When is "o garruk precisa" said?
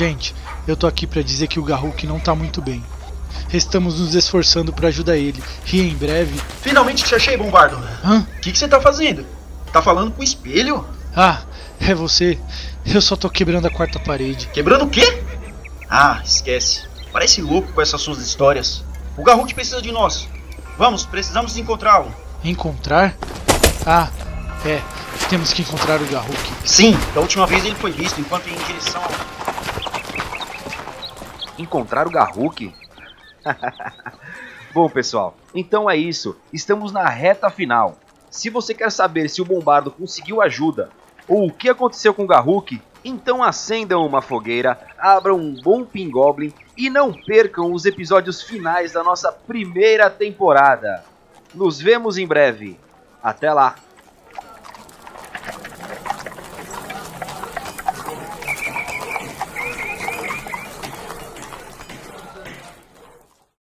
19.18-19.82